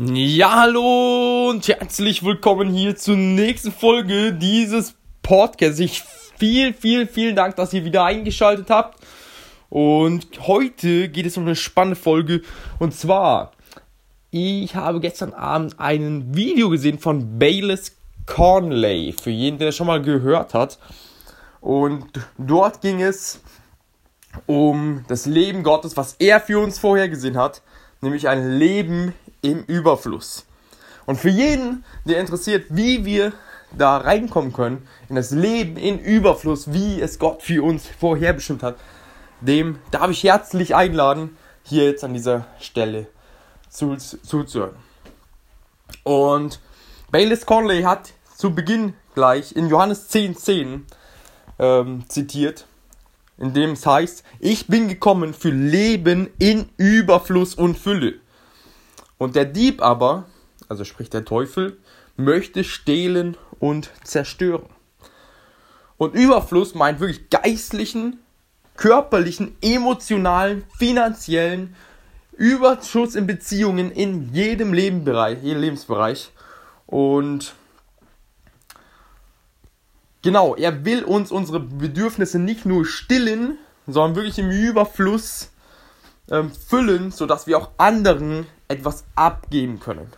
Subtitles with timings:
[0.00, 5.80] Ja, hallo und herzlich willkommen hier zur nächsten Folge dieses Podcasts.
[5.80, 6.04] Ich
[6.36, 9.02] viel, viel, vielen Dank, dass ihr wieder eingeschaltet habt.
[9.68, 12.42] Und heute geht es um eine spannende Folge.
[12.78, 13.50] Und zwar,
[14.30, 19.16] ich habe gestern Abend ein Video gesehen von Bayless Cornley.
[19.20, 20.78] Für jeden, der das schon mal gehört hat.
[21.60, 22.06] Und
[22.38, 23.40] dort ging es
[24.46, 27.62] um das Leben Gottes, was er für uns vorhergesehen hat.
[28.00, 29.12] Nämlich ein Leben
[29.42, 30.44] im Überfluss.
[31.06, 33.32] Und für jeden, der interessiert, wie wir
[33.76, 38.76] da reinkommen können, in das Leben in Überfluss, wie es Gott für uns vorherbestimmt hat,
[39.40, 43.06] dem darf ich herzlich einladen, hier jetzt an dieser Stelle
[43.70, 44.76] zuzuhören.
[46.02, 46.60] Und
[47.10, 50.86] Baylis Conley hat zu Beginn gleich in Johannes 10,10 10,
[51.58, 52.66] ähm, zitiert,
[53.36, 58.20] in dem es heißt, ich bin gekommen für Leben in Überfluss und Fülle.
[59.18, 60.26] Und der Dieb aber,
[60.68, 61.78] also sprich der Teufel,
[62.16, 64.68] möchte stehlen und zerstören.
[65.96, 68.20] Und Überfluss meint wirklich geistlichen,
[68.76, 71.74] körperlichen, emotionalen, finanziellen
[72.36, 76.30] Überschuss in Beziehungen in jedem Lebensbereich, jedem Lebensbereich.
[76.86, 77.54] Und
[80.22, 85.50] genau, er will uns unsere Bedürfnisse nicht nur stillen, sondern wirklich im Überfluss
[86.30, 90.08] ähm, füllen, sodass wir auch anderen etwas abgeben können.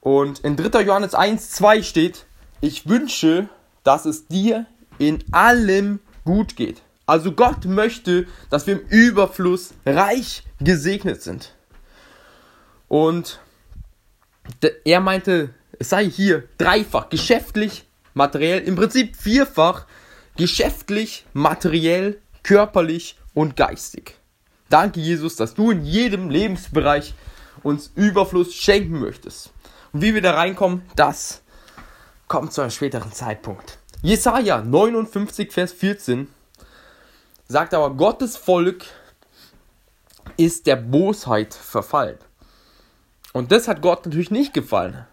[0.00, 0.82] Und in 3.
[0.82, 2.26] Johannes 1, 2 steht,
[2.60, 3.48] ich wünsche,
[3.84, 4.66] dass es dir
[4.98, 6.82] in allem gut geht.
[7.06, 11.54] Also Gott möchte, dass wir im Überfluss reich gesegnet sind.
[12.88, 13.40] Und
[14.84, 19.86] er meinte, es sei hier dreifach, geschäftlich, materiell, im Prinzip vierfach,
[20.36, 24.18] geschäftlich, materiell, körperlich und geistig.
[24.68, 27.14] Danke, Jesus, dass du in jedem Lebensbereich
[27.62, 29.52] uns Überfluss schenken möchtest.
[29.92, 31.42] Und wie wir da reinkommen, das
[32.28, 33.78] kommt zu einem späteren Zeitpunkt.
[34.02, 36.28] Jesaja 59, Vers 14
[37.48, 38.84] sagt aber, Gottes Volk
[40.36, 42.18] ist der Bosheit verfallen.
[43.32, 45.06] Und das hat Gott natürlich nicht gefallen.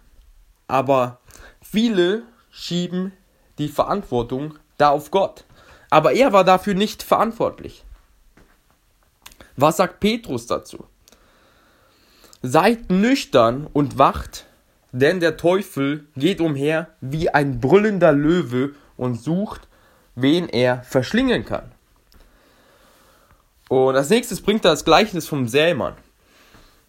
[0.67, 1.19] Aber
[1.61, 3.13] viele schieben
[3.57, 5.45] die Verantwortung da auf Gott.
[5.89, 7.83] Aber er war dafür nicht verantwortlich.
[9.55, 10.85] Was sagt Petrus dazu?
[12.41, 14.45] Seid nüchtern und wacht,
[14.91, 19.67] denn der Teufel geht umher wie ein brüllender Löwe und sucht,
[20.15, 21.71] wen er verschlingen kann.
[23.69, 25.95] Und als nächstes bringt er das Gleichnis vom Sämann.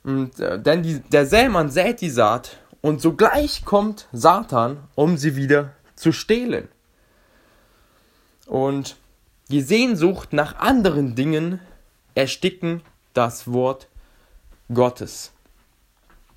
[0.03, 5.37] Und, äh, denn die, der Sämann sät die Saat und sogleich kommt Satan, um sie
[5.37, 6.69] wieder zu stehlen.
[8.47, 8.97] Und
[9.51, 11.61] die Sehnsucht nach anderen Dingen
[12.15, 12.83] ersticken
[13.13, 13.89] das Wort
[14.73, 15.33] Gottes.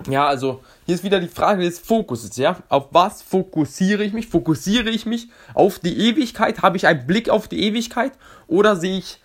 [0.08, 2.62] Ja, also hier ist wieder die Frage des Fokuses, ja.
[2.70, 4.28] Auf was fokussiere ich mich?
[4.28, 6.62] Fokussiere ich mich auf die Ewigkeit?
[6.62, 8.14] Habe ich einen Blick auf die Ewigkeit?
[8.48, 9.20] Oder sehe ich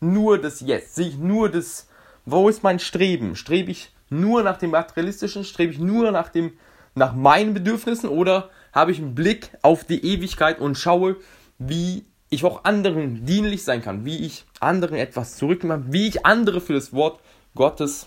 [0.00, 0.96] nur das Jetzt?
[0.96, 1.88] Sehe ich nur das,
[2.26, 3.36] wo ist mein Streben?
[3.36, 5.44] Strebe ich nur nach dem Materialistischen?
[5.44, 6.52] Strebe ich nur nach dem,
[6.94, 8.10] nach meinen Bedürfnissen?
[8.10, 11.16] Oder habe ich einen Blick auf die Ewigkeit und schaue,
[11.58, 16.60] wie ich auch anderen dienlich sein kann, wie ich anderen etwas zurückmache, wie ich andere
[16.60, 17.20] für das Wort
[17.54, 18.06] Gottes,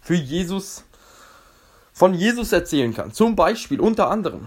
[0.00, 0.84] für Jesus,
[1.92, 3.12] von Jesus erzählen kann.
[3.12, 4.46] Zum Beispiel unter anderem.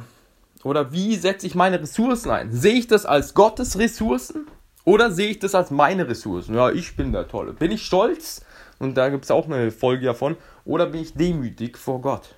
[0.63, 2.51] Oder wie setze ich meine Ressourcen ein?
[2.51, 4.47] Sehe ich das als Gottes Ressourcen
[4.85, 6.55] oder sehe ich das als meine Ressourcen?
[6.55, 7.53] Ja, ich bin der Tolle.
[7.53, 8.43] Bin ich stolz?
[8.79, 10.37] Und da gibt es auch eine Folge davon.
[10.65, 12.35] Oder bin ich demütig vor Gott?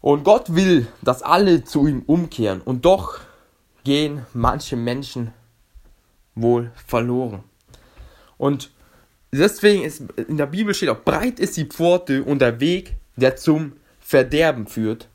[0.00, 2.62] Und Gott will, dass alle zu ihm umkehren.
[2.62, 3.18] Und doch
[3.86, 5.32] gehen manche Menschen
[6.34, 7.44] wohl verloren.
[8.36, 8.72] Und
[9.30, 13.36] deswegen ist in der Bibel steht auch, breit ist die Pforte und der Weg, der
[13.36, 15.08] zum Verderben führt.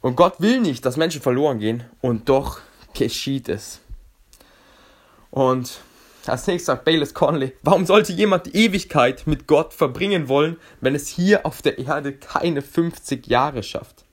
[0.00, 2.58] Und Gott will nicht, dass Menschen verloren gehen und doch
[2.92, 3.80] geschieht es.
[5.30, 5.78] Und
[6.26, 10.96] als nächstes sagt Bayless Conley, warum sollte jemand die Ewigkeit mit Gott verbringen wollen, wenn
[10.96, 14.04] es hier auf der Erde keine 50 Jahre schafft?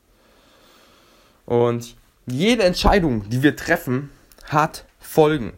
[1.48, 1.96] Und
[2.26, 4.10] jede Entscheidung, die wir treffen,
[4.46, 5.54] hat Folgen.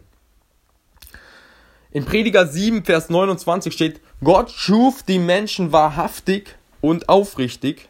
[1.90, 7.88] In Prediger 7, Vers 29 steht, Gott schuf die Menschen wahrhaftig und aufrichtig.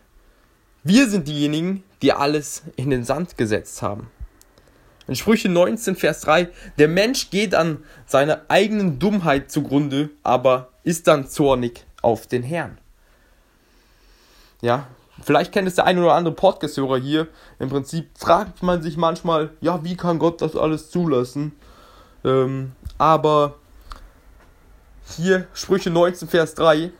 [0.82, 4.10] Wir sind diejenigen, die alles in den Sand gesetzt haben.
[5.06, 6.48] In Sprüche 19, Vers 3,
[6.78, 12.78] der Mensch geht an seiner eigenen Dummheit zugrunde, aber ist dann zornig auf den Herrn.
[14.60, 14.86] Ja,
[15.24, 17.28] Vielleicht kennt es der ein oder andere Podcast-Hörer hier.
[17.58, 21.52] Im Prinzip fragt man sich manchmal, ja, wie kann Gott das alles zulassen?
[22.24, 23.54] Ähm, aber
[25.16, 26.90] hier Sprüche 19, Vers 3.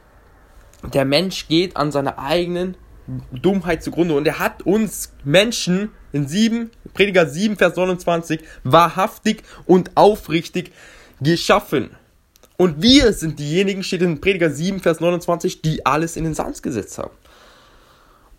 [0.83, 2.77] der Mensch geht an seiner eigenen
[3.31, 4.15] Dummheit zugrunde.
[4.15, 10.73] Und er hat uns Menschen in 7, Prediger 7, Vers 29, wahrhaftig und aufrichtig
[11.21, 11.91] geschaffen.
[12.57, 16.63] Und wir sind diejenigen, steht in Prediger 7, Vers 29, die alles in den Sand
[16.63, 17.11] gesetzt haben.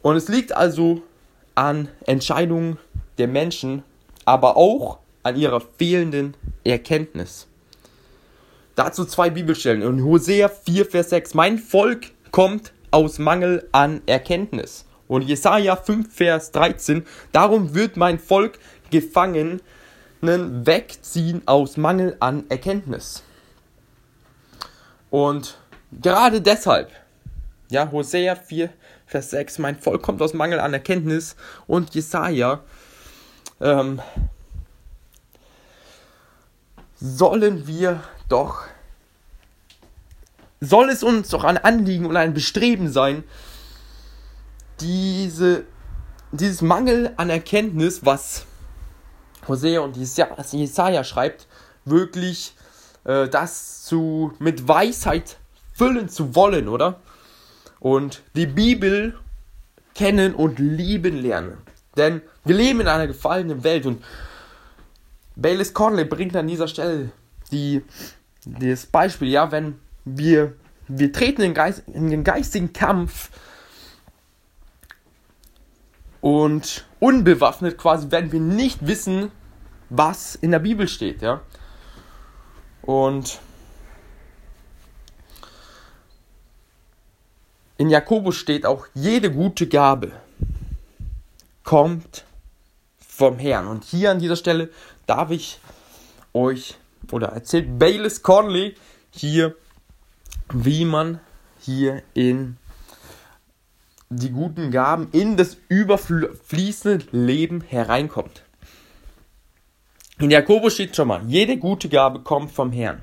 [0.06, 1.02] Und es liegt also
[1.56, 2.78] an Entscheidungen
[3.18, 3.82] der Menschen,
[4.24, 7.48] aber auch an ihrer fehlenden Erkenntnis.
[8.76, 9.82] Dazu zwei Bibelstellen.
[9.82, 11.34] In Hosea 4, Vers 6.
[11.34, 14.86] Mein Volk kommt aus Mangel an Erkenntnis.
[15.08, 17.04] Und Jesaja 5, Vers 13.
[17.32, 18.60] Darum wird mein Volk
[18.92, 19.60] Gefangenen
[20.22, 23.24] wegziehen aus Mangel an Erkenntnis.
[25.10, 25.58] Und
[26.00, 26.92] gerade deshalb,
[27.72, 28.70] ja, Hosea 4,
[29.06, 31.36] Vers 6, mein Volk kommt aus Mangel an Erkenntnis
[31.68, 32.62] und Jesaja,
[33.62, 34.02] ähm,
[37.00, 38.64] sollen wir doch,
[40.60, 43.24] soll es uns doch ein Anliegen und ein Bestreben sein,
[44.80, 45.66] diese,
[46.32, 48.46] dieses Mangel an Erkenntnis, was
[49.48, 51.48] Hosea und Jesaja schreibt,
[51.86, 52.56] wirklich
[53.04, 55.38] äh, das zu, mit Weisheit
[55.74, 57.00] füllen zu wollen, oder?
[57.86, 59.14] Und die Bibel
[59.94, 61.58] kennen und lieben lernen.
[61.96, 64.04] Denn wir leben in einer gefallenen Welt und
[65.36, 67.12] Baylis Conley bringt an dieser Stelle
[67.52, 67.84] die,
[68.44, 70.56] das Beispiel, ja, wenn wir,
[70.88, 73.30] wir treten in, Geist, in den geistigen Kampf
[76.22, 79.30] und unbewaffnet quasi, wenn wir nicht wissen,
[79.92, 81.42] was in der Bibel steht, ja.
[82.82, 83.40] Und
[87.78, 90.12] in Jakobus steht auch, jede gute Gabe
[91.64, 92.24] kommt
[92.98, 93.68] vom Herrn.
[93.68, 94.70] Und hier an dieser Stelle
[95.08, 95.60] darf ich
[96.34, 96.76] euch
[97.12, 98.76] oder erzählt Baylis Conley
[99.12, 99.56] hier,
[100.54, 101.20] wie man
[101.60, 102.58] hier in
[104.10, 108.44] die guten Gaben in das überfließende Leben hereinkommt.
[110.20, 113.02] In Jakobus steht schon mal, jede gute Gabe kommt vom Herrn.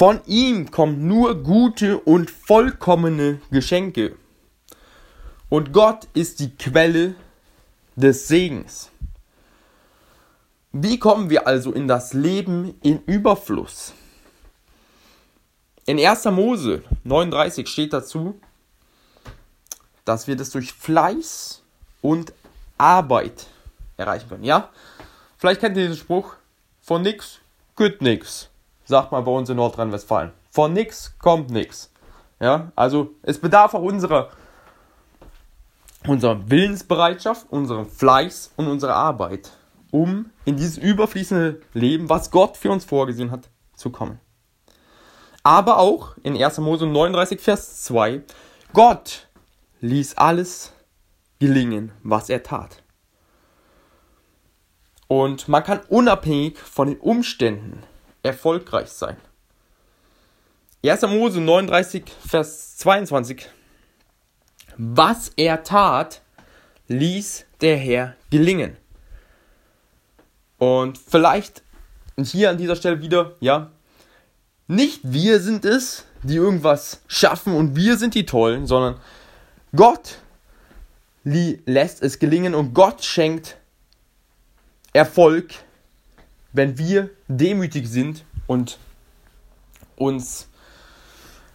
[0.00, 4.16] Von ihm kommen nur gute und vollkommene Geschenke.
[5.50, 7.16] Und Gott ist die Quelle
[7.96, 8.88] des Segens.
[10.72, 13.92] Wie kommen wir also in das Leben in Überfluss?
[15.84, 16.24] In 1.
[16.30, 18.40] Mose 39 steht dazu,
[20.06, 21.60] dass wir das durch Fleiß
[22.00, 22.32] und
[22.78, 23.48] Arbeit
[23.98, 24.44] erreichen können.
[24.44, 24.70] Ja,
[25.36, 26.36] vielleicht kennt ihr diesen Spruch,
[26.80, 27.40] von nix
[27.76, 28.49] gut nix,
[28.90, 30.32] sagt man bei uns in Nordrhein-Westfalen.
[30.50, 31.90] Von nix kommt nix.
[32.40, 34.28] Ja, also es bedarf auch unserer,
[36.06, 39.50] unserer Willensbereitschaft, unserem Fleiß und unserer Arbeit
[39.90, 44.20] um in dieses überfließende Leben, was Gott für uns vorgesehen hat, zu kommen.
[45.42, 46.58] Aber auch in 1.
[46.58, 48.22] Mose 39, Vers 2,
[48.72, 49.28] Gott
[49.80, 50.72] ließ alles
[51.38, 52.82] gelingen, was er tat.
[55.08, 57.82] Und man kann unabhängig von den Umständen
[58.22, 59.16] erfolgreich sein.
[60.84, 61.02] 1.
[61.02, 63.48] Mose 39, Vers 22.
[64.76, 66.22] Was er tat,
[66.88, 68.76] ließ der Herr gelingen.
[70.58, 71.62] Und vielleicht
[72.22, 73.70] hier an dieser Stelle wieder, ja,
[74.66, 79.00] nicht wir sind es, die irgendwas schaffen und wir sind die Tollen, sondern
[79.74, 80.18] Gott
[81.24, 83.56] lässt es gelingen und Gott schenkt
[84.92, 85.54] Erfolg,
[86.52, 88.78] wenn wir demütig sind und
[89.96, 90.48] uns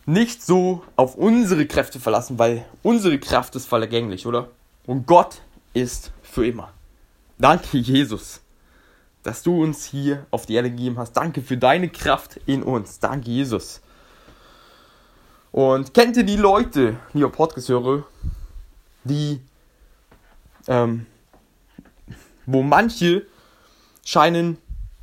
[0.06, 4.50] nicht so auf unsere Kräfte verlassen, weil unsere Kraft ist vergänglich, oder?
[4.86, 5.42] Und Gott
[5.74, 6.72] ist für immer.
[7.38, 8.42] Danke, Jesus
[9.26, 11.14] dass du uns hier auf die Erde gegeben hast.
[11.14, 13.00] Danke für deine Kraft in uns.
[13.00, 13.82] Danke, Jesus.
[15.52, 18.06] Und kennt ihr die Leute, lieber Podcast-Hörer,
[19.04, 19.42] die,
[20.68, 21.08] ähm,
[22.46, 23.26] wo manche
[24.04, 24.60] scheinen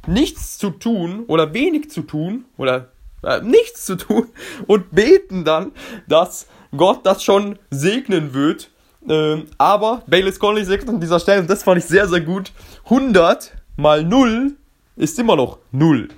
[0.06, 2.92] nichts zu tun oder wenig zu tun oder
[3.22, 4.28] äh, nichts zu tun
[4.66, 5.72] und beten dann,
[6.08, 8.70] dass Gott das schon segnen wird.
[9.08, 12.52] Ähm, aber Bayless Conley sagt an dieser Stelle, und das fand ich sehr, sehr gut,
[12.84, 14.56] 100 mal 0
[14.96, 16.08] ist immer noch 0.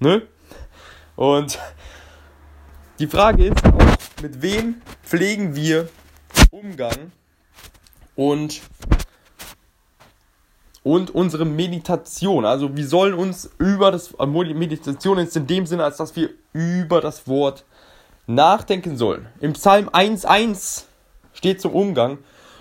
[0.00, 0.22] Ne?
[1.14, 1.58] Und
[2.98, 5.88] die Frage ist auch, mit wem pflegen wir
[6.50, 7.12] Umgang
[8.14, 8.62] und,
[10.86, 12.44] und unsere Meditation.
[12.44, 17.00] Also wir sollen uns über das, Meditation ist in dem Sinne, als dass wir über
[17.00, 17.64] das Wort
[18.28, 19.26] nachdenken sollen.
[19.40, 20.84] Im Psalm 1.1
[21.32, 22.18] steht zum Umgang,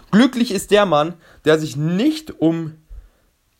[0.10, 1.14] glücklich ist der Mann,
[1.46, 2.78] der sich nicht um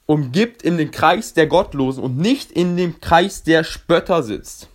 [0.08, 4.70] umgibt in den Kreis der Gottlosen und nicht in dem Kreis der Spötter sitzt.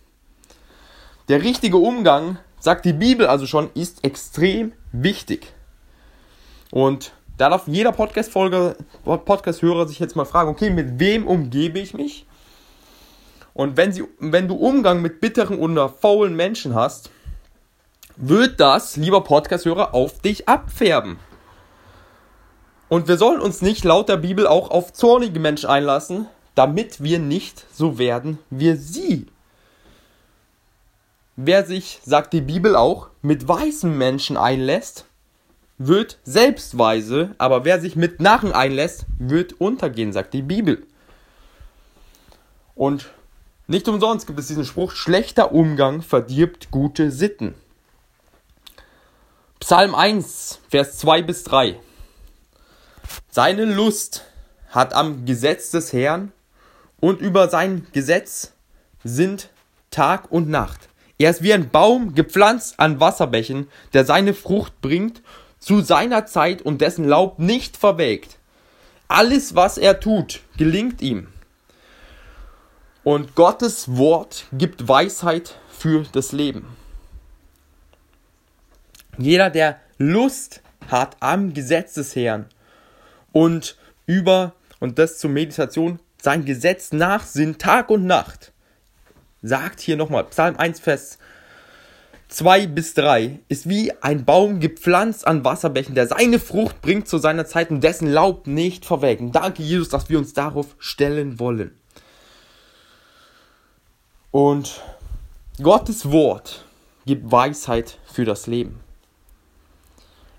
[1.29, 5.53] Der richtige Umgang sagt die Bibel also schon, ist extrem wichtig.
[6.71, 11.95] Und da darf jeder Podcast-Folger, Podcast-Hörer sich jetzt mal fragen, okay, mit wem umgebe ich
[11.95, 12.27] mich?
[13.55, 17.09] Und wenn, sie, wenn du Umgang mit bitteren oder faulen Menschen hast,
[18.17, 21.19] wird das, lieber Podcast-Hörer, auf dich abfärben.
[22.91, 27.19] Und wir sollen uns nicht laut der Bibel auch auf zornige Menschen einlassen, damit wir
[27.19, 29.29] nicht so werden wie sie.
[31.37, 35.07] Wer sich, sagt die Bibel auch, mit weißen Menschen einlässt,
[35.81, 40.87] wird selbst weise, aber wer sich mit Narren einlässt, wird untergehen, sagt die Bibel.
[42.75, 43.09] Und
[43.67, 47.55] nicht umsonst gibt es diesen Spruch, schlechter Umgang verdirbt gute Sitten.
[49.59, 51.81] Psalm 1, Vers 2 bis 3.
[53.31, 54.27] Seine Lust
[54.69, 56.33] hat am Gesetz des Herrn
[57.01, 58.53] und über sein Gesetz
[59.03, 59.49] sind
[59.91, 60.91] Tag und Nacht.
[61.17, 65.23] Er ist wie ein Baum gepflanzt an Wasserbächen, der seine Frucht bringt
[65.61, 68.39] zu seiner Zeit und dessen Laub nicht verwelkt.
[69.09, 71.29] Alles, was er tut, gelingt ihm.
[73.05, 76.67] Und Gottes Wort gibt Weisheit für das Leben.
[79.19, 82.47] Jeder, der Lust hat am Gesetz des Herrn
[83.33, 83.77] und
[84.07, 88.53] über, und das zur Meditation, sein Gesetz nachsinnt Tag und Nacht,
[89.43, 91.19] sagt hier nochmal, Psalm 1, Vers
[92.31, 97.19] 2 bis 3, ist wie ein Baum gepflanzt an Wasserbächen, der seine Frucht bringt zu
[97.19, 99.33] seiner Zeit und dessen Laub nicht verwelken.
[99.33, 101.77] Danke, Jesus, dass wir uns darauf stellen wollen.
[104.31, 104.81] Und
[105.61, 106.65] Gottes Wort
[107.05, 108.79] gibt Weisheit für das Leben.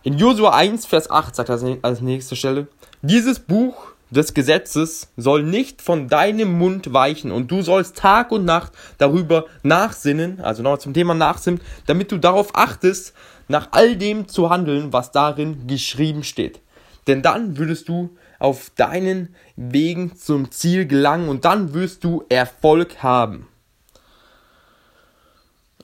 [0.04, 2.68] In Josua 1, Vers 8 sagt er als nächste Stelle,
[3.02, 8.46] dieses Buch des Gesetzes soll nicht von deinem Mund weichen und du sollst Tag und
[8.46, 13.13] Nacht darüber nachsinnen, also nochmal zum Thema Nachsinnen, damit du darauf achtest,
[13.48, 16.60] nach all dem zu handeln, was darin geschrieben steht.
[17.08, 23.01] Denn dann würdest du auf deinen Wegen zum Ziel gelangen und dann wirst du Erfolg
[23.01, 23.48] haben.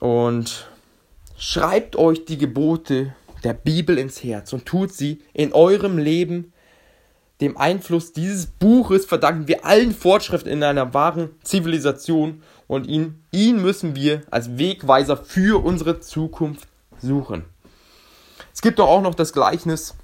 [0.00, 0.68] Und
[1.36, 6.52] schreibt euch die Gebote der Bibel ins Herz und tut sie in eurem Leben
[7.40, 13.62] dem Einfluss dieses Buches verdanken wir allen Fortschritt in einer wahren Zivilisation und ihn, ihn
[13.62, 16.68] müssen wir als Wegweiser für unsere Zukunft
[17.00, 17.44] suchen.
[18.52, 19.94] Es gibt doch auch noch das Gleichnis,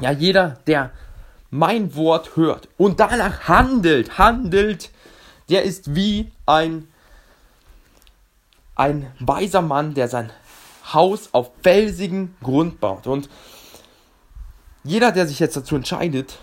[0.00, 0.92] ja, jeder, der
[1.50, 4.90] mein Wort hört und danach handelt, handelt,
[5.48, 6.86] der ist wie ein,
[8.74, 10.30] ein weiser Mann, der sein
[10.92, 13.06] Haus auf felsigen Grund baut.
[13.06, 13.28] Und
[14.84, 16.38] jeder, der sich jetzt dazu entscheidet,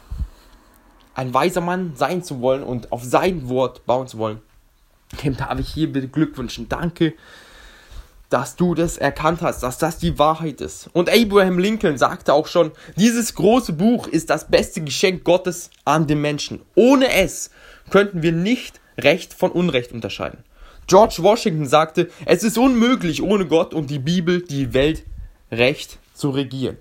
[1.15, 4.41] ein weiser Mann sein zu wollen und auf sein Wort bauen zu wollen,
[5.23, 6.69] dem darf ich hier bitte Glückwünschen.
[6.69, 7.13] Danke,
[8.29, 10.89] dass du das erkannt hast, dass das die Wahrheit ist.
[10.93, 16.07] Und Abraham Lincoln sagte auch schon, dieses große Buch ist das beste Geschenk Gottes an
[16.07, 16.61] den Menschen.
[16.75, 17.49] Ohne es
[17.89, 20.43] könnten wir nicht Recht von Unrecht unterscheiden.
[20.87, 25.03] George Washington sagte, es ist unmöglich, ohne Gott und die Bibel die Welt
[25.51, 26.77] recht zu regieren.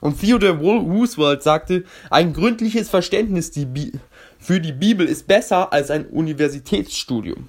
[0.00, 3.52] Und Theodore Roosevelt sagte, ein gründliches Verständnis
[4.38, 7.48] für die Bibel ist besser als ein Universitätsstudium.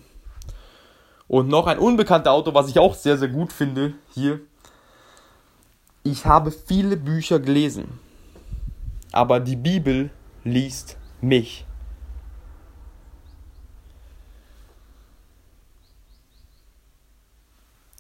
[1.28, 4.40] Und noch ein unbekannter Autor, was ich auch sehr, sehr gut finde, hier.
[6.04, 8.00] Ich habe viele Bücher gelesen,
[9.12, 10.10] aber die Bibel
[10.46, 11.66] liest mich.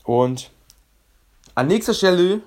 [0.06, 0.52] Und
[1.54, 2.40] an nächster Stelle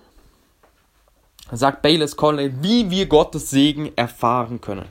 [1.52, 4.86] sagt Bayless Conley, wie wir Gottes Segen erfahren können.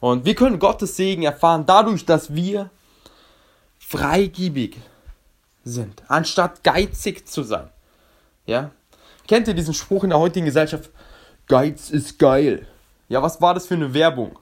[0.00, 2.70] Und wir können Gottes Segen erfahren dadurch, dass wir
[3.78, 4.76] freigebig
[5.64, 7.70] sind, anstatt geizig zu sein.
[8.46, 8.70] Ja?
[9.26, 10.90] Kennt ihr diesen Spruch in der heutigen Gesellschaft?
[11.48, 12.66] Geiz ist geil.
[13.08, 14.38] Ja, was war das für eine Werbung?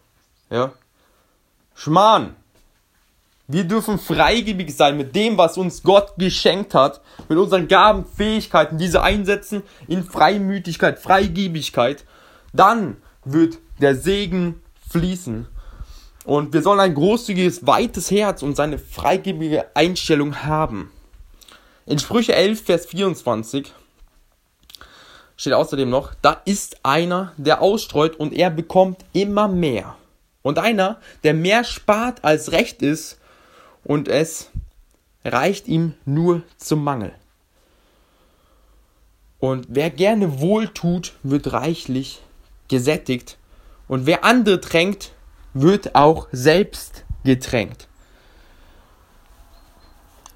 [0.50, 0.72] Ja?
[1.74, 2.36] Schmarrn.
[3.46, 8.78] Wir dürfen freigebig sein mit dem, was uns Gott geschenkt hat, mit unseren Gaben, Fähigkeiten,
[8.78, 12.04] diese einsetzen in Freimütigkeit, Freigebigkeit.
[12.54, 15.46] Dann wird der Segen fließen.
[16.24, 20.90] Und wir sollen ein großzügiges, weites Herz und seine freigebige Einstellung haben.
[21.84, 23.74] In Sprüche 11, Vers 24
[25.36, 29.96] steht außerdem noch, da ist einer, der ausstreut und er bekommt immer mehr.
[30.40, 33.18] Und einer, der mehr spart als recht ist,
[33.84, 34.50] und es
[35.24, 37.12] reicht ihm nur zum Mangel.
[39.38, 42.22] Und wer gerne wohl tut, wird reichlich
[42.68, 43.36] gesättigt.
[43.88, 45.12] Und wer andere tränkt,
[45.52, 47.88] wird auch selbst getränkt.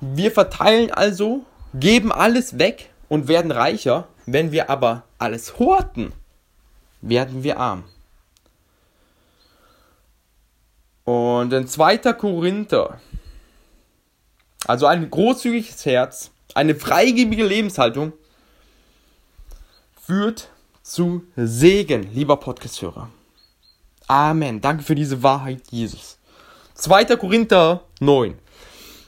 [0.00, 4.08] Wir verteilen also, geben alles weg und werden reicher.
[4.26, 6.12] Wenn wir aber alles horten,
[7.00, 7.84] werden wir arm.
[11.04, 12.12] Und in 2.
[12.12, 13.00] Korinther,
[14.68, 18.12] also ein großzügiges Herz, eine freigebige Lebenshaltung,
[20.00, 20.50] führt
[20.82, 23.08] zu Segen, lieber Podcast-Hörer.
[24.06, 24.60] Amen.
[24.60, 26.18] Danke für diese Wahrheit, Jesus.
[26.74, 27.16] 2.
[27.16, 28.34] Korinther 9.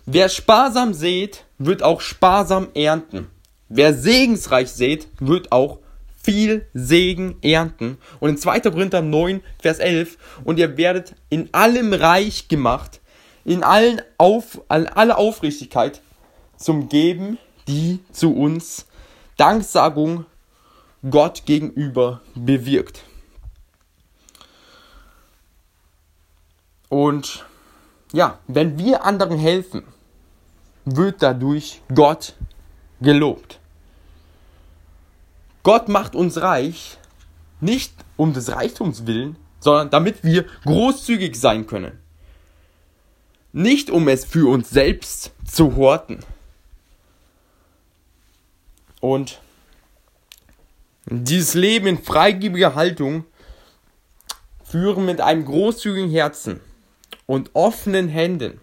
[0.06, 3.28] Wer sparsam sät, wird auch sparsam ernten.
[3.68, 5.78] Wer segensreich sät, wird auch
[6.22, 7.98] viel Segen ernten.
[8.18, 8.60] Und in 2.
[8.60, 13.00] Korinther 9, Vers 11, und ihr werdet in allem reich gemacht,
[13.44, 16.00] in allen auf, an aller Aufrichtigkeit
[16.56, 18.86] zum Geben, die zu uns
[19.36, 20.26] Danksagung
[21.08, 23.04] Gott gegenüber bewirkt.
[26.88, 27.46] Und
[28.12, 29.84] ja, wenn wir anderen helfen,
[30.84, 32.34] wird dadurch Gott
[33.00, 33.60] gelobt.
[35.62, 36.98] Gott macht uns reich,
[37.60, 41.99] nicht um des Reichtums willen, sondern damit wir großzügig sein können.
[43.52, 46.20] Nicht um es für uns selbst zu horten.
[49.00, 49.40] Und
[51.06, 53.24] dieses Leben in freigebiger Haltung
[54.62, 56.60] führen mit einem großzügigen Herzen
[57.26, 58.60] und offenen Händen.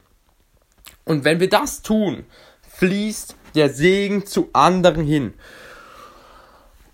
[1.04, 2.26] Und wenn wir das tun,
[2.70, 5.34] fließt der Segen zu anderen hin.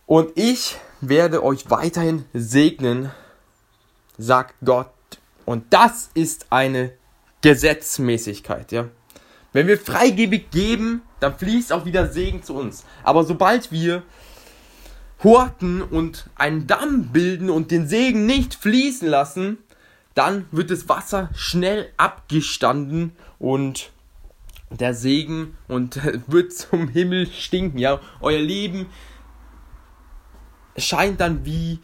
[0.05, 3.11] Und ich werde euch weiterhin segnen,
[4.17, 4.91] sagt Gott.
[5.45, 6.93] Und das ist eine
[7.43, 8.87] Gesetzmäßigkeit, ja.
[9.51, 12.85] Wenn wir freigebig geben, dann fließt auch wieder Segen zu uns.
[13.03, 14.01] Aber sobald wir
[15.23, 19.59] horten und einen Damm bilden und den Segen nicht fließen lassen,
[20.15, 23.91] dann wird das Wasser schnell abgestanden und
[24.69, 27.99] der Segen und wird zum Himmel stinken, ja.
[28.21, 28.87] Euer Leben
[30.77, 31.79] scheint dann wie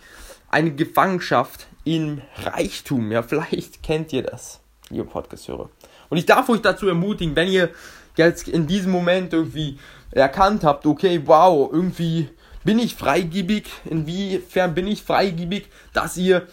[0.50, 3.24] eine Gefangenschaft im Reichtum, ja.
[3.24, 4.59] Vielleicht kennt ihr das,
[4.90, 5.70] liebe Podcast-Hörer.
[6.10, 7.70] Und ich darf euch dazu ermutigen, wenn ihr
[8.16, 9.80] jetzt in diesem Moment irgendwie
[10.12, 12.30] erkannt habt, okay, wow, irgendwie
[12.64, 16.48] bin ich freigebig, inwiefern bin ich freigebig, dass ihr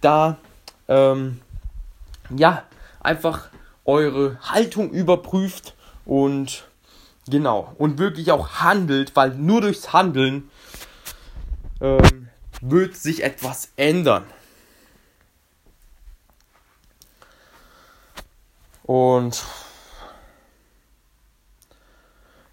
[0.00, 0.38] da,
[0.88, 1.40] ähm,
[2.34, 2.62] ja,
[3.00, 3.48] einfach
[3.84, 5.74] eure Haltung überprüft
[6.04, 6.64] und
[7.28, 10.50] genau, und wirklich auch handelt, weil nur durchs Handeln
[11.80, 12.28] ähm,
[12.60, 14.24] wird sich etwas ändern.
[18.86, 19.44] Und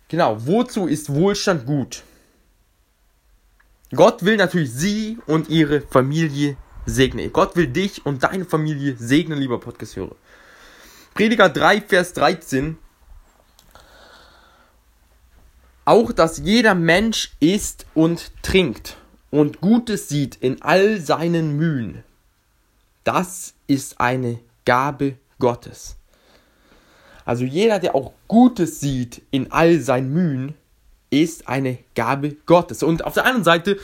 [0.08, 2.04] genau, wozu ist Wohlstand gut?
[3.96, 7.32] Gott will natürlich sie und ihre Familie segnen.
[7.32, 10.16] Gott will dich und deine Familie segnen, lieber Podcast-Hörer.
[11.14, 12.78] Prediger 3, Vers 13.
[15.86, 18.98] Auch, dass jeder Mensch isst und trinkt
[19.30, 22.04] und Gutes sieht in all seinen Mühen.
[23.04, 25.98] Das ist eine Gabe Gottes.
[27.26, 30.56] Also jeder, der auch Gutes sieht in all seinen Mühen,
[31.10, 32.84] ist eine Gabe Gottes.
[32.84, 33.78] Und auf der anderen Seite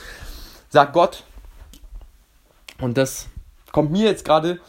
[0.68, 1.24] sagt Gott,
[2.80, 3.28] und das
[3.72, 4.60] kommt mir jetzt gerade,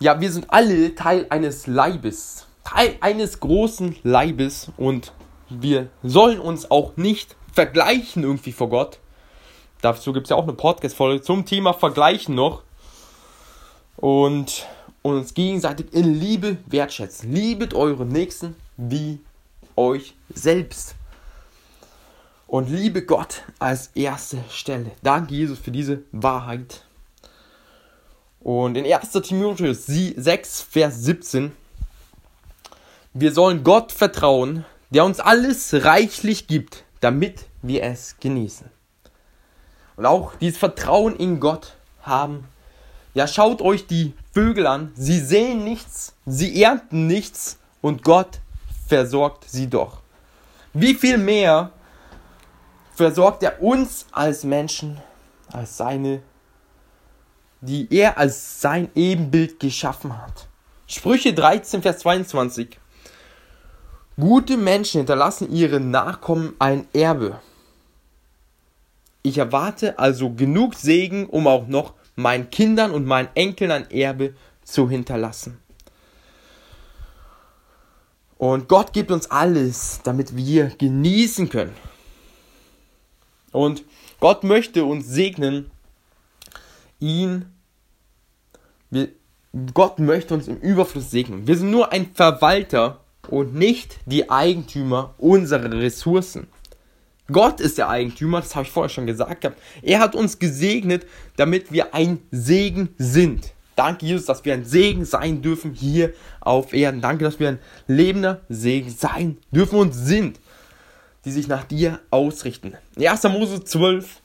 [0.00, 5.12] ja, wir sind alle Teil eines Leibes, Teil eines großen Leibes und
[5.48, 8.98] wir sollen uns auch nicht vergleichen irgendwie vor Gott.
[9.82, 12.62] Dazu gibt es ja auch eine Podcast-Folge zum Thema Vergleichen noch.
[13.96, 14.66] Und
[15.02, 17.32] uns gegenseitig in Liebe wertschätzen.
[17.32, 19.20] Liebet eure Nächsten wie
[19.76, 20.94] euch selbst.
[22.46, 24.90] Und liebe Gott als erste Stelle.
[25.02, 26.84] Danke, Jesus, für diese Wahrheit.
[28.40, 29.12] Und in 1.
[29.12, 31.52] Timotheus 6, Vers 17.
[33.12, 38.68] Wir sollen Gott vertrauen, der uns alles reichlich gibt, damit wir es genießen.
[39.96, 42.44] Und auch dieses Vertrauen in Gott haben.
[43.12, 44.92] Ja, schaut euch die Vögel an.
[44.94, 48.40] Sie sehen nichts, sie ernten nichts und Gott
[48.86, 50.00] versorgt sie doch.
[50.72, 51.72] Wie viel mehr
[52.94, 55.00] versorgt er uns als Menschen,
[55.50, 56.22] als seine,
[57.60, 60.46] die er als sein Ebenbild geschaffen hat.
[60.86, 62.78] Sprüche 13, Vers 22.
[64.18, 67.40] Gute Menschen hinterlassen ihren Nachkommen ein Erbe.
[69.22, 74.34] Ich erwarte also genug Segen, um auch noch meinen Kindern und meinen Enkeln ein Erbe
[74.64, 75.58] zu hinterlassen.
[78.38, 81.74] Und Gott gibt uns alles, damit wir genießen können.
[83.52, 83.84] Und
[84.18, 85.70] Gott möchte uns segnen,
[87.00, 87.46] ihn,
[88.90, 89.08] wir,
[89.74, 91.46] Gott möchte uns im Überfluss segnen.
[91.46, 96.46] Wir sind nur ein Verwalter und nicht die Eigentümer unserer Ressourcen.
[97.32, 99.60] Gott ist der Eigentümer, das habe ich vorher schon gesagt gehabt.
[99.82, 103.52] Er hat uns gesegnet, damit wir ein Segen sind.
[103.76, 107.00] Danke, Jesus, dass wir ein Segen sein dürfen hier auf Erden.
[107.00, 110.38] Danke, dass wir ein lebender Segen sein dürfen und sind,
[111.24, 112.74] die sich nach dir ausrichten.
[112.98, 113.22] 1.
[113.24, 114.20] Mose 12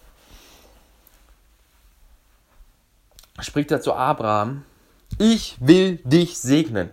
[3.39, 4.63] spricht er zu Abraham,
[5.17, 6.89] ich will dich segnen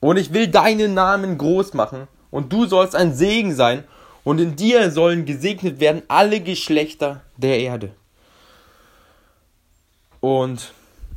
[0.00, 3.84] und ich will deinen Namen groß machen und du sollst ein Segen sein
[4.24, 7.92] und in dir sollen gesegnet werden alle Geschlechter der Erde.
[10.20, 10.72] Und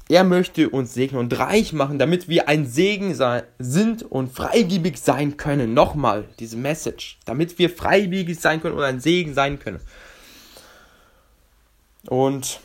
[0.10, 4.98] er möchte uns segnen und reich machen, damit wir ein Segen sein, sind und freigebig
[4.98, 5.74] sein können.
[5.74, 7.20] Nochmal diese Message.
[7.26, 9.80] Damit wir freigebig sein können und ein Segen sein können.
[12.08, 12.60] Und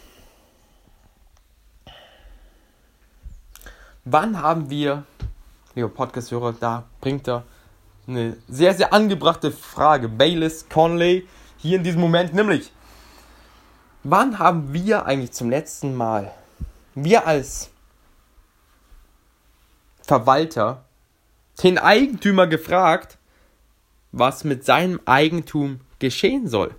[4.05, 5.05] wann haben wir,
[5.74, 7.44] lieber Podcast-Hörer, da bringt er
[8.09, 10.09] eine sehr, sehr angebrachte Frage.
[10.09, 11.27] Baylis Conley
[11.59, 12.73] hier in diesem Moment, nämlich,
[14.03, 16.33] wann haben wir eigentlich zum letzten Mal,
[16.94, 17.71] wir als
[20.03, 20.85] Verwalter,
[21.62, 23.18] den Eigentümer gefragt,
[24.12, 26.75] was mit seinem Eigentum geschehen soll?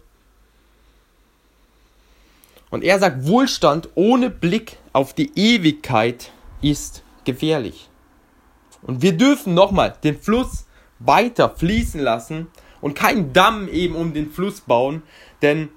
[2.71, 7.89] Und er sagt, Wohlstand ohne Blick auf die Ewigkeit ist gefährlich.
[8.81, 10.65] Und wir dürfen nochmal den Fluss
[10.99, 12.47] weiter fließen lassen
[12.81, 15.03] und keinen Damm eben um den Fluss bauen,
[15.41, 15.69] denn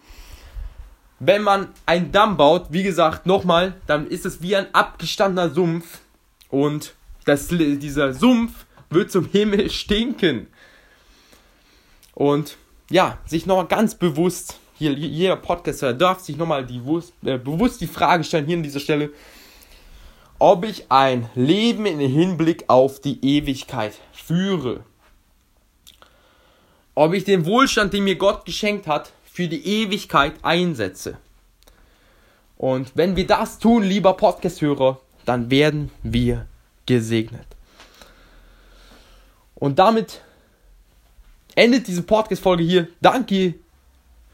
[1.25, 6.01] wenn man einen Damm baut, wie gesagt, nochmal, dann ist es wie ein abgestandener Sumpf.
[6.51, 10.49] Und das, dieser Sumpf wird zum Himmel stinken.
[12.15, 12.57] Und
[12.91, 16.83] ja, sich nochmal ganz bewusst, hier jeder Podcaster darf sich nochmal die,
[17.25, 19.11] äh, bewusst die Frage stellen, hier an dieser Stelle,
[20.41, 24.83] ob ich ein Leben in Hinblick auf die Ewigkeit führe
[26.95, 31.17] ob ich den Wohlstand, den mir Gott geschenkt hat, für die Ewigkeit einsetze.
[32.59, 36.47] Und wenn wir das tun, lieber Podcast-Hörer, dann werden wir
[36.87, 37.47] gesegnet.
[39.55, 40.21] Und damit
[41.55, 42.89] endet diese Podcast-Folge hier.
[43.01, 43.55] Danke,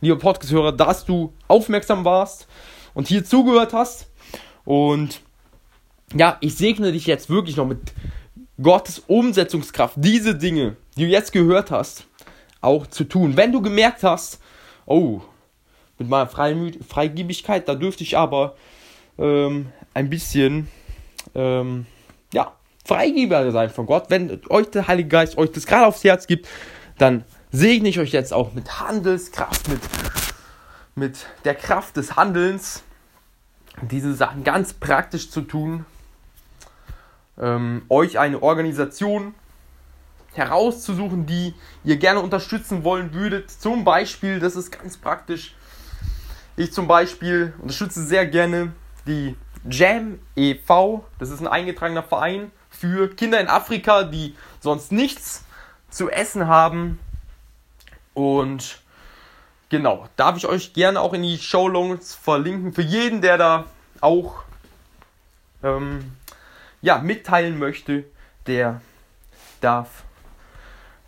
[0.00, 2.48] lieber Podcast-Hörer, dass du aufmerksam warst
[2.94, 4.08] und hier zugehört hast.
[4.64, 5.20] Und
[6.14, 7.92] ja, ich segne dich jetzt wirklich noch mit
[8.60, 12.07] Gottes Umsetzungskraft, diese Dinge, die du jetzt gehört hast,
[12.60, 13.36] auch zu tun.
[13.36, 14.40] Wenn du gemerkt hast,
[14.86, 15.20] oh,
[15.98, 18.56] mit meiner Freimü Freigebigkeit, da dürfte ich aber
[19.18, 20.68] ähm, ein bisschen,
[21.34, 21.86] ähm,
[22.32, 22.52] ja,
[22.84, 24.06] freigebiger sein von Gott.
[24.08, 26.48] Wenn euch der Heilige Geist euch das gerade aufs Herz gibt,
[26.96, 29.80] dann segne ich euch jetzt auch mit Handelskraft, mit,
[30.94, 32.82] mit der Kraft des Handelns,
[33.82, 35.84] diese Sachen ganz praktisch zu tun.
[37.38, 39.34] Ähm, euch eine Organisation
[40.34, 43.50] herauszusuchen, die ihr gerne unterstützen wollen würdet.
[43.50, 45.54] Zum Beispiel, das ist ganz praktisch.
[46.56, 48.72] Ich zum Beispiel unterstütze sehr gerne
[49.06, 49.36] die
[49.68, 51.04] Jam e.V.
[51.18, 55.44] Das ist ein eingetragener Verein für Kinder in Afrika, die sonst nichts
[55.90, 56.98] zu essen haben.
[58.14, 58.80] Und
[59.68, 62.72] genau, darf ich euch gerne auch in die Show Notes verlinken.
[62.72, 63.64] Für jeden, der da
[64.00, 64.42] auch
[65.62, 66.12] ähm,
[66.82, 68.04] ja, mitteilen möchte,
[68.46, 68.80] der
[69.60, 70.04] darf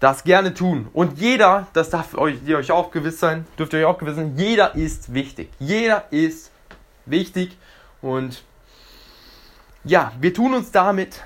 [0.00, 0.88] das gerne tun.
[0.92, 4.16] Und jeder, das darf euch, ihr euch auch gewiss sein, dürft ihr euch auch gewiss
[4.16, 5.50] sein, jeder ist wichtig.
[5.58, 6.50] Jeder ist
[7.04, 7.56] wichtig.
[8.00, 8.42] Und
[9.84, 11.22] ja, wir tun uns damit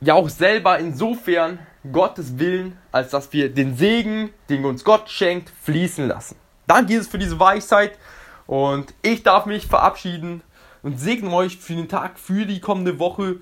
[0.00, 1.58] ja auch selber insofern
[1.92, 6.36] Gottes Willen, als dass wir den Segen, den uns Gott schenkt, fließen lassen.
[6.66, 7.98] Danke Jesus für diese Weisheit
[8.46, 10.42] und ich darf mich verabschieden
[10.82, 13.36] und segne euch für den Tag, für die kommende Woche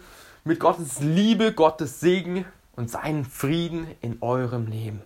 [0.44, 2.44] mit Gottes Liebe, Gottes Segen
[2.76, 5.02] und seinen Frieden in eurem Leben.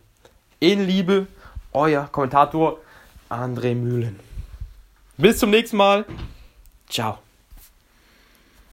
[0.61, 1.27] In Liebe,
[1.73, 2.79] euer Kommentator
[3.29, 4.21] André Mühlen.
[5.17, 6.05] Bis zum nächsten Mal.
[6.89, 7.19] Ciao.